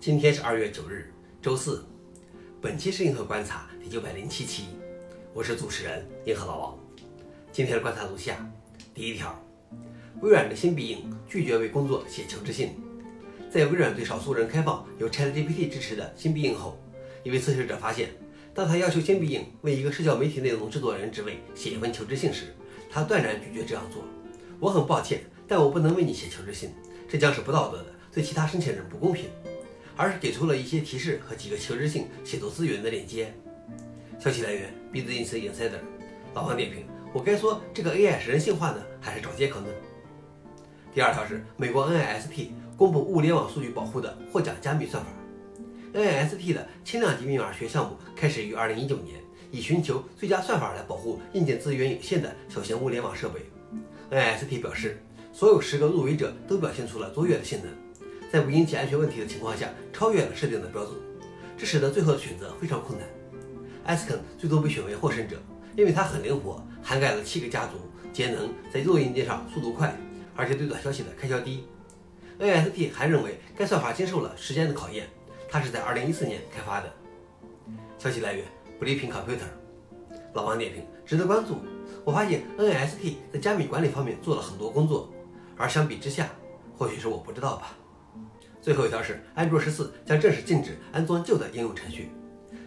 [0.00, 1.12] 今天是二月九日，
[1.42, 1.84] 周四。
[2.60, 4.66] 本期是银河观察第九百零七期，
[5.34, 6.78] 我是主持人银河老王。
[7.50, 8.48] 今天的观察如下：
[8.94, 9.36] 第一条，
[10.20, 12.76] 微软的新必应拒绝为工作写求职信。
[13.50, 16.78] 在微软对少数人开放由 ChatGPT 支持的新必应后，
[17.24, 18.10] 一位测试者发现，
[18.54, 22.54] 当他要求新必应为一个社交媒体内容制作人职位写一份求职信时，
[22.88, 24.04] 他断然拒绝这样做。
[24.60, 26.70] 我很抱歉，但我不能为你写求职信，
[27.08, 27.86] 这将是不道德的。
[28.10, 29.26] 对其他申请人不公平，
[29.98, 33.34] 而是给出了一些提示和几个求职性写作资源的链接。
[34.18, 35.80] 消息来源：Business Insider。
[36.34, 39.66] 老王点评：我该说这个 AI 是人性化呢，还是找借口呢？
[40.94, 45.10] 第二条是美国 NIST 公布物联网数据保护的获奖加密算法。
[45.92, 53.40] NIST 的轻量级密码学项目开始于2019年，以寻求最佳算法来保护硬件资源有限的小型物联网设备。
[54.10, 55.02] NIST 表示，
[55.32, 57.70] 所有十个入围者都表现出了卓越的性能。
[58.30, 60.94] 在不引起安全问题的情况下，超越了设定的标准，
[61.56, 63.08] 这使得最后的选择非常困难。
[63.86, 65.40] Asken 最终被选为获胜者，
[65.76, 67.78] 因为它很灵活，涵盖了七个家族，
[68.12, 69.96] 节能，在弱硬件上速度快，
[70.36, 71.66] 而且对短消息的开销低。
[72.38, 75.08] NST 还认为该算法经受了时间的考验，
[75.48, 76.92] 它是在2014年开发的。
[77.98, 78.44] 消息来源
[78.78, 79.48] ：Briefing Computer。
[80.34, 81.56] 老王点评：值得关注。
[82.04, 85.10] 我发现 NST 在加密管理方面做了很多工作，
[85.56, 86.28] 而相比之下，
[86.76, 87.76] 或许是我不知道吧。
[88.60, 92.10] 最后一条是，安卓十四将正式禁止安装旧的应用程序。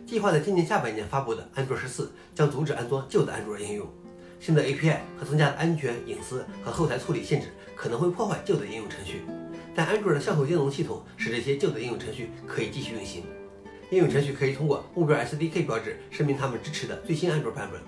[0.05, 3.87] 计划在今年下半年发布的安卓十四将阻止安装旧的安卓应用。
[4.39, 9.21] 新的 API 和增加的安全、隐私和后台处理限制可能会破坏旧的应用程序，
[9.75, 13.23] 但安卓的向后兼容系统使这些旧的应用程序可以继续运行。
[13.91, 17.79] 应用程序可以通过目标 SDK 标志声明他们支持的最新安卓版本。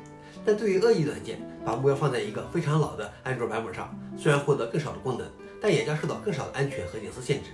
[0.45, 5.25] 但对于恶意软件，把目标放在一个非常老的安卓版本上，虽然获得更少的功能，
[5.61, 7.49] 但也将受到更少的安全和隐私限制。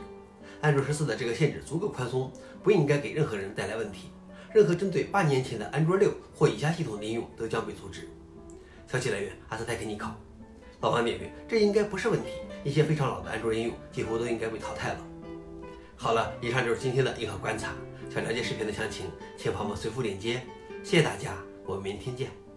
[0.62, 4.10] 安卓十四的这个限制足够宽松，不应该给任何人带来问题。
[4.54, 8.10] 任何针对八年前的安卓六或以下系统的应用都将被阻止。
[8.88, 10.16] 消息来源：阿斯泰克尼考。
[10.82, 12.30] 老王点评：这应该不是问题。
[12.64, 15.06] 一些非常老的安卓应用几乎都应该被淘汰了。
[15.96, 17.74] 好了，以上就是今天的硬核观察。
[18.10, 19.06] 想了解视频的详情，
[19.38, 20.42] 请朋友们随附链接。
[20.84, 21.36] 谢谢大家，
[21.66, 22.49] 我们明天见。